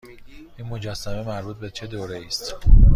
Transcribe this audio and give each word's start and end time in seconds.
این 0.57 0.67
مجسمه 0.67 1.23
مربوط 1.27 1.57
به 1.57 1.69
چه 1.69 1.87
دوره 1.87 2.17
ای 2.17 2.25
است؟ 2.25 2.55